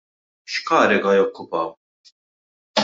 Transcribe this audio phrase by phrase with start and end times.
[0.53, 1.69] X'kariga jokkupaw?